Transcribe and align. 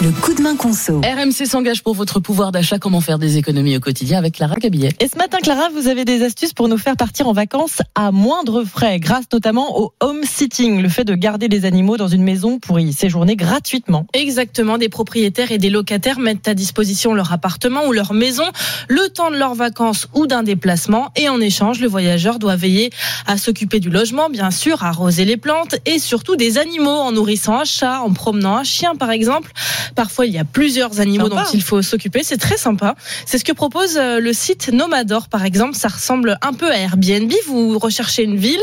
le 0.00 0.12
coup 0.12 0.32
de 0.32 0.40
main 0.40 0.54
conso. 0.54 1.00
RMC 1.00 1.46
s'engage 1.46 1.82
pour 1.82 1.92
votre 1.92 2.20
pouvoir 2.20 2.52
d'achat. 2.52 2.78
Comment 2.78 3.00
faire 3.00 3.18
des 3.18 3.36
économies 3.36 3.76
au 3.76 3.80
quotidien 3.80 4.18
avec 4.18 4.34
Clara 4.34 4.54
Gabillet. 4.54 4.90
Et 5.00 5.08
ce 5.08 5.18
matin, 5.18 5.38
Clara, 5.42 5.70
vous 5.74 5.88
avez 5.88 6.04
des 6.04 6.22
astuces 6.22 6.52
pour 6.52 6.68
nous 6.68 6.78
faire 6.78 6.96
partir 6.96 7.26
en 7.26 7.32
vacances 7.32 7.82
à 7.96 8.12
moindre 8.12 8.62
frais, 8.62 9.00
grâce 9.00 9.24
notamment 9.32 9.80
au 9.80 9.92
home 9.98 10.22
sitting, 10.22 10.80
le 10.82 10.88
fait 10.88 11.04
de 11.04 11.14
garder 11.14 11.48
des 11.48 11.64
animaux 11.64 11.96
dans 11.96 12.06
une 12.06 12.22
maison 12.22 12.60
pour 12.60 12.78
y 12.78 12.92
séjourner 12.92 13.34
gratuitement. 13.34 14.06
Exactement, 14.12 14.78
des 14.78 14.88
propriétaires 14.88 15.50
et 15.50 15.58
des 15.58 15.68
locataires 15.68 16.20
mettent 16.20 16.46
à 16.46 16.54
disposition 16.54 17.12
leur 17.12 17.32
appartement 17.32 17.86
ou 17.86 17.92
leur 17.92 18.12
maison 18.12 18.44
le 18.86 19.08
temps 19.08 19.32
de 19.32 19.36
leurs 19.36 19.56
vacances 19.56 20.06
ou 20.14 20.28
d'un 20.28 20.44
déplacement 20.44 21.10
et 21.16 21.28
en 21.28 21.40
échange, 21.40 21.80
le 21.80 21.88
voyageur 21.88 22.38
doit 22.38 22.54
veiller 22.54 22.90
à 23.26 23.36
s'occuper 23.36 23.80
du 23.80 23.90
logement, 23.90 24.30
bien 24.30 24.52
sûr, 24.52 24.84
arroser 24.84 25.24
les 25.24 25.36
plantes 25.36 25.74
et 25.86 25.98
surtout 25.98 26.36
des 26.36 26.56
animaux 26.56 26.88
en 26.88 27.10
nourrissant 27.10 27.58
un 27.58 27.64
chat, 27.64 28.00
en 28.00 28.12
promenant 28.12 28.56
un 28.56 28.64
chien 28.64 28.94
par 28.94 29.10
exemple. 29.10 29.52
Parfois, 29.94 30.26
il 30.26 30.32
y 30.32 30.38
a 30.38 30.44
plusieurs 30.44 31.00
animaux 31.00 31.28
Sympa. 31.28 31.42
dont 31.42 31.50
il 31.54 31.62
faut 31.62 31.82
s'occuper. 31.82 32.22
C'est 32.22 32.38
très 32.38 32.56
sympa. 32.56 32.94
C'est 33.26 33.38
ce 33.38 33.44
que 33.44 33.52
propose 33.52 33.96
euh, 33.96 34.20
le 34.20 34.32
site 34.32 34.70
Nomador, 34.72 35.28
par 35.28 35.44
exemple. 35.44 35.74
Ça 35.74 35.88
ressemble 35.88 36.38
un 36.42 36.52
peu 36.52 36.70
à 36.70 36.78
Airbnb. 36.78 37.32
Vous 37.46 37.78
recherchez 37.78 38.24
une 38.24 38.36
ville, 38.36 38.60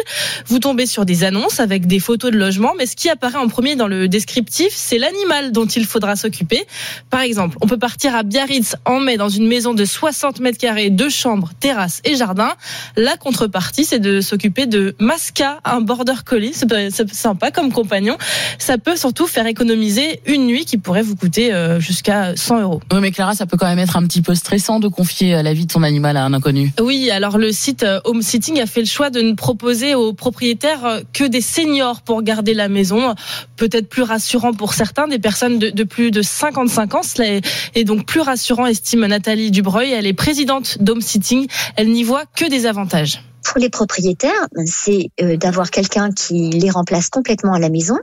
vous 0.47 0.59
tombez 0.59 0.85
sur 0.85 1.05
des 1.05 1.23
annonces 1.23 1.59
avec 1.59 1.87
des 1.87 1.99
photos 1.99 2.31
de 2.31 2.37
logements, 2.37 2.73
mais 2.77 2.85
ce 2.85 2.95
qui 2.95 3.09
apparaît 3.09 3.37
en 3.37 3.47
premier 3.47 3.75
dans 3.75 3.87
le 3.87 4.07
descriptif, 4.07 4.69
c'est 4.71 4.97
l'animal 4.97 5.51
dont 5.51 5.65
il 5.65 5.85
faudra 5.85 6.15
s'occuper. 6.15 6.65
Par 7.09 7.21
exemple, 7.21 7.57
on 7.61 7.67
peut 7.67 7.77
partir 7.77 8.15
à 8.15 8.23
Biarritz 8.23 8.75
en 8.85 8.99
mai 8.99 9.17
dans 9.17 9.29
une 9.29 9.47
maison 9.47 9.73
de 9.73 9.85
60 9.85 10.39
mètres 10.39 10.57
carrés, 10.57 10.89
deux 10.89 11.09
chambres, 11.09 11.51
terrasse 11.59 12.01
et 12.03 12.15
jardin. 12.15 12.53
La 12.95 13.17
contrepartie, 13.17 13.85
c'est 13.85 13.99
de 13.99 14.21
s'occuper 14.21 14.65
de 14.65 14.95
Masca, 14.99 15.59
un 15.63 15.81
border 15.81 16.23
collie. 16.25 16.53
C'est 16.53 17.13
sympa 17.13 17.51
comme 17.51 17.71
compagnon. 17.71 18.17
Ça 18.59 18.77
peut 18.77 18.95
surtout 18.95 19.27
faire 19.27 19.47
économiser 19.47 20.21
une 20.25 20.45
nuit 20.45 20.65
qui 20.65 20.77
pourrait 20.77 21.01
vous 21.01 21.14
coûter 21.15 21.53
euh, 21.53 21.79
jusqu'à 21.79 22.35
100 22.35 22.61
euros. 22.61 22.81
Oui, 22.91 22.99
mais 23.01 23.11
Clara, 23.11 23.33
ça 23.33 23.45
peut 23.45 23.57
quand 23.57 23.67
même 23.67 23.79
être 23.79 23.97
un 23.97 24.03
petit 24.03 24.21
peu 24.21 24.35
stressant 24.35 24.79
de 24.79 24.87
confier 24.87 25.35
euh, 25.35 25.41
la 25.41 25.53
vie 25.53 25.65
de 25.65 25.71
son 25.71 25.83
animal 25.83 26.17
à 26.17 26.25
un 26.25 26.33
inconnu. 26.33 26.71
Oui, 26.79 27.09
alors 27.09 27.37
le 27.37 27.51
site 27.51 27.83
euh, 27.83 27.99
Home 28.05 28.21
Sitting 28.21 28.59
a 28.61 28.65
fait 28.65 28.81
le 28.81 28.87
choix 28.87 29.09
de 29.09 29.21
ne 29.21 29.33
proposer 29.33 29.95
aux 29.95 30.13
propriétaires 30.13 31.01
que 31.13 31.23
des 31.23 31.41
seniors 31.41 32.01
pour 32.01 32.21
garder 32.21 32.53
la 32.53 32.67
maison. 32.67 33.15
Peut-être 33.55 33.89
plus 33.89 34.03
rassurant 34.03 34.53
pour 34.53 34.73
certains, 34.73 35.07
des 35.07 35.19
personnes 35.19 35.59
de, 35.59 35.69
de 35.69 35.83
plus 35.83 36.11
de 36.11 36.21
55 36.21 36.95
ans. 36.95 37.03
Cela 37.03 37.29
est, 37.29 37.45
est 37.75 37.83
donc 37.83 38.05
plus 38.05 38.21
rassurant, 38.21 38.65
estime 38.65 39.05
Nathalie 39.05 39.51
Dubreuil. 39.51 39.91
Elle 39.91 40.07
est 40.07 40.13
présidente 40.13 40.77
d'Home 40.81 41.01
Sitting. 41.01 41.47
Elle 41.75 41.89
n'y 41.89 42.03
voit 42.03 42.23
que 42.35 42.49
des 42.49 42.65
avantages. 42.65 43.21
Pour 43.45 43.59
les 43.59 43.69
propriétaires, 43.69 44.47
c'est 44.65 45.11
euh, 45.21 45.37
d'avoir 45.37 45.69
quelqu'un 45.69 46.11
qui 46.11 46.49
les 46.49 46.69
remplace 46.71 47.09
complètement 47.09 47.53
à 47.53 47.59
la 47.59 47.69
maison, 47.69 47.97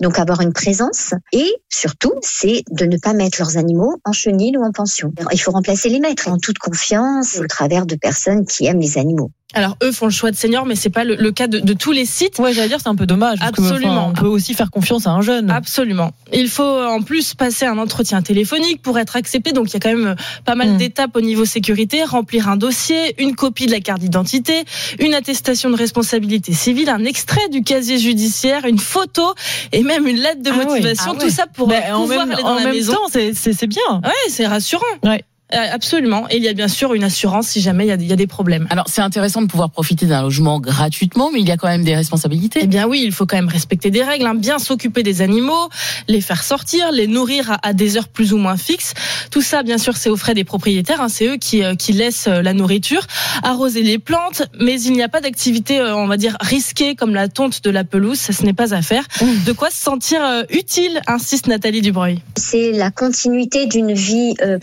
donc 0.00 0.18
avoir 0.18 0.40
une 0.40 0.52
présence. 0.52 1.14
Et 1.32 1.52
surtout, 1.68 2.12
c'est 2.22 2.62
de 2.70 2.86
ne 2.86 2.96
pas 2.96 3.12
mettre 3.12 3.38
leurs 3.40 3.56
animaux 3.56 4.00
en 4.04 4.12
chenil 4.12 4.56
ou 4.56 4.64
en 4.64 4.70
pension. 4.70 5.12
Il 5.32 5.40
faut 5.40 5.50
remplacer 5.50 5.88
les 5.88 5.98
maîtres 5.98 6.28
en 6.28 6.38
toute 6.38 6.58
confiance 6.58 7.38
au 7.40 7.46
travers 7.46 7.86
de 7.86 7.96
personnes 7.96 8.46
qui 8.46 8.66
aiment 8.66 8.80
les 8.80 8.96
animaux. 8.96 9.30
Alors 9.54 9.76
eux 9.82 9.92
font 9.92 10.06
le 10.06 10.12
choix 10.12 10.30
de 10.30 10.36
seniors, 10.36 10.66
mais 10.66 10.74
c'est 10.74 10.90
pas 10.90 11.04
le, 11.04 11.14
le 11.16 11.30
cas 11.32 11.46
de, 11.46 11.58
de 11.60 11.72
tous 11.72 11.92
les 11.92 12.04
sites. 12.04 12.38
Ouais, 12.38 12.52
j'allais 12.52 12.68
dire, 12.68 12.78
c'est 12.82 12.88
un 12.88 12.94
peu 12.96 13.06
dommage. 13.06 13.38
parce 13.38 13.52
que, 13.52 13.60
enfin, 13.62 13.70
Absolument. 13.74 14.08
on 14.08 14.12
peut 14.12 14.26
aussi 14.26 14.52
faire 14.54 14.70
confiance 14.70 15.06
à 15.06 15.10
un 15.10 15.22
jeune. 15.22 15.50
Absolument. 15.50 16.12
Il 16.32 16.48
faut 16.48 16.62
en 16.64 17.02
plus 17.02 17.34
passer 17.34 17.64
un 17.66 17.78
entretien 17.78 18.20
téléphonique 18.22 18.82
pour 18.82 18.98
être 18.98 19.16
accepté. 19.16 19.52
Donc 19.52 19.70
il 19.70 19.74
y 19.74 19.76
a 19.76 19.80
quand 19.80 19.96
même 19.96 20.16
pas 20.44 20.54
mal 20.54 20.70
Mm. 20.72 20.76
d'étapes 20.78 21.16
au 21.16 21.20
niveau 21.20 21.44
sécurité. 21.44 22.02
Remplir 22.04 22.48
un 22.48 22.56
dossier, 22.56 23.14
une 23.22 23.34
copie 23.36 23.66
de 23.66 23.70
la 23.70 23.80
carte 23.80 24.00
d'identité, 24.00 24.64
une 24.98 25.14
attestation 25.14 25.70
de 25.70 25.76
responsabilité 25.76 26.52
civile, 26.52 26.88
un 26.88 27.04
extrait 27.04 27.48
du 27.50 27.62
casier 27.62 27.98
judiciaire, 27.98 28.64
une 28.66 28.78
photo 28.78 29.34
et 29.72 29.82
même 29.82 30.06
une 30.06 30.16
lettre 30.18 30.42
de 30.42 30.50
Ah 30.52 30.64
motivation. 30.64 31.12
Ah 31.12 31.12
ouais. 31.14 31.18
Tout 31.24 31.30
ça 31.30 31.46
pour 31.46 31.68
Ben, 31.68 31.82
pouvoir 31.92 32.00
en 32.00 32.06
même, 32.26 32.32
aller 32.32 32.42
dans 32.42 32.48
en 32.48 32.54
la 32.56 32.64
même 32.64 32.74
maison. 32.74 32.94
temps, 32.94 33.08
c'est 33.10 33.66
bien. 33.66 33.82
Ouais, 34.02 34.10
c'est 34.28 34.46
rassurant. 34.46 34.82
Ouais. 35.02 35.22
Euh, 35.54 35.66
Absolument. 35.72 36.26
Et 36.30 36.36
il 36.36 36.42
y 36.42 36.48
a 36.48 36.52
bien 36.52 36.68
sûr 36.68 36.94
une 36.94 37.04
assurance 37.04 37.48
si 37.48 37.60
jamais 37.60 37.84
il 37.84 37.88
y 37.88 37.92
a, 37.92 37.94
il 37.94 38.06
y 38.06 38.12
a 38.12 38.16
des 38.16 38.26
problèmes. 38.26 38.66
Alors, 38.70 38.86
c'est 38.88 39.00
intéressant 39.00 39.42
de 39.42 39.46
pouvoir 39.46 39.70
profiter 39.70 40.06
d'un 40.06 40.22
logement 40.22 40.60
gratuitement, 40.60 41.30
mais 41.32 41.40
il 41.40 41.48
y 41.48 41.50
a 41.50 41.56
quand 41.56 41.68
même 41.68 41.84
des 41.84 41.94
responsabilités. 41.94 42.60
Eh 42.62 42.66
bien 42.66 42.86
oui, 42.86 43.02
il 43.04 43.12
faut 43.12 43.26
quand 43.26 43.36
même 43.36 43.48
respecter 43.48 43.90
des 43.90 44.02
règles, 44.02 44.26
hein, 44.26 44.34
bien 44.34 44.58
s'occuper 44.58 45.02
des 45.02 45.22
animaux, 45.22 45.68
les 46.08 46.20
faire 46.20 46.42
sortir, 46.42 46.92
les 46.92 47.06
nourrir 47.06 47.52
à, 47.52 47.68
à 47.68 47.72
des 47.72 47.96
heures 47.96 48.08
plus 48.08 48.32
ou 48.32 48.36
moins 48.38 48.56
fixes. 48.56 48.94
Tout 49.30 49.42
ça, 49.42 49.62
bien 49.62 49.78
sûr, 49.78 49.96
c'est 49.96 50.08
aux 50.10 50.16
frais 50.16 50.34
des 50.34 50.44
propriétaires. 50.44 51.00
hein, 51.00 51.08
c'est 51.08 51.26
eux 51.26 51.36
qui, 51.36 51.62
euh, 51.62 51.74
qui 51.74 51.92
laissent 51.92 52.28
euh, 52.28 52.42
la 52.42 52.52
nourriture, 52.52 53.02
arroser 53.42 53.82
les 53.82 53.98
plantes, 53.98 54.42
mais 54.60 54.80
il 54.80 54.92
n'y 54.92 55.02
a 55.02 55.08
pas 55.08 55.20
d'activité, 55.20 55.78
euh, 55.80 55.96
on 55.96 56.06
va 56.06 56.16
dire, 56.16 56.36
risquée 56.40 56.94
comme 56.94 57.14
la 57.14 57.28
tonte 57.28 57.62
de 57.64 57.70
la 57.70 57.84
pelouse. 57.84 58.18
Ça, 58.18 58.32
ce 58.32 58.42
n'est 58.44 58.52
pas 58.52 58.74
à 58.74 58.82
faire. 58.82 59.04
De 59.46 59.52
quoi 59.52 59.70
se 59.70 59.82
sentir 59.82 60.20
euh, 60.24 60.42
utile, 60.50 61.00
insiste 61.06 61.46
Nathalie 61.46 61.80
Dubreuil. 61.82 62.20
C'est 62.36 62.72
la 62.72 62.90
continuité 62.90 63.66
d'une 63.66 63.92
vie 63.92 64.34
euh, 64.42 64.58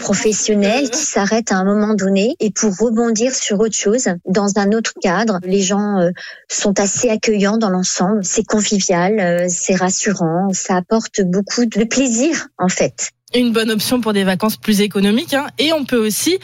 qui 0.89 0.99
s'arrête 0.99 1.51
à 1.51 1.57
un 1.57 1.63
moment 1.63 1.93
donné 1.93 2.35
et 2.39 2.51
pour 2.51 2.75
rebondir 2.77 3.33
sur 3.33 3.59
autre 3.59 3.75
chose 3.75 4.07
dans 4.25 4.57
un 4.57 4.71
autre 4.71 4.93
cadre. 5.01 5.39
Les 5.43 5.61
gens 5.61 5.99
euh, 5.99 6.11
sont 6.49 6.79
assez 6.79 7.09
accueillants 7.09 7.57
dans 7.57 7.69
l'ensemble. 7.69 8.23
C'est 8.23 8.45
convivial, 8.45 9.19
euh, 9.19 9.45
c'est 9.49 9.75
rassurant, 9.75 10.49
ça 10.53 10.77
apporte 10.77 11.21
beaucoup 11.21 11.65
de 11.65 11.83
plaisir 11.83 12.47
en 12.57 12.69
fait. 12.69 13.11
Une 13.33 13.51
bonne 13.51 13.71
option 13.71 14.01
pour 14.01 14.13
des 14.13 14.23
vacances 14.23 14.57
plus 14.57 14.81
économiques. 14.81 15.33
hein. 15.33 15.47
Et 15.59 15.73
on 15.73 15.85
peut 15.85 15.97
aussi 16.05 16.37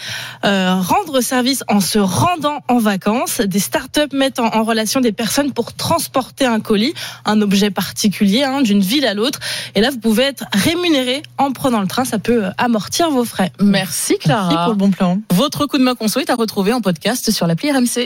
euh, 0.46 0.76
rendre 0.76 1.22
service 1.22 1.64
en 1.68 1.80
se 1.80 2.00
rendant 2.00 2.62
en 2.68 2.78
vacances. 2.80 3.42
Des 3.42 3.60
startups 3.60 4.14
mettent 4.14 4.40
en, 4.40 4.48
en 4.54 4.64
relation 4.64 5.02
des 5.02 5.12
personnes 5.12 5.52
pour 5.52 5.74
transporter 5.74 6.46
un 6.46 6.60
colis, 6.60 6.94
un 7.26 7.42
objet 7.42 7.70
particulier, 7.72 8.44
hein, 8.44 8.62
d'une 8.62 8.82
ville 8.82 9.06
à 9.06 9.14
l'autre. 9.14 9.40
Et 9.76 9.82
là, 9.82 9.90
vous 9.90 10.00
pouvez 10.00 10.24
être 10.24 10.46
rémunéré 10.54 11.24
en 11.38 11.52
prenant 11.52 11.82
le 11.82 11.88
train. 11.88 12.06
Ça 12.06 12.20
peut 12.20 12.46
euh, 12.46 12.50
amortir 12.58 13.10
vos 13.10 13.26
frais. 13.26 13.52
Merci 13.62 14.18
Clara. 14.20 14.48
Merci 14.50 14.58
pour 14.64 14.74
le 14.74 14.78
bon 14.78 14.92
plan. 14.92 15.20
Votre 15.34 15.66
coup 15.66 15.78
de 15.78 15.84
main 15.84 15.96
conso 15.96 16.20
est 16.20 16.30
à 16.30 16.36
retrouver 16.36 16.74
en 16.74 16.82
podcast 16.82 17.32
sur 17.32 17.48
l'appli 17.48 17.72
RMC. 17.72 18.06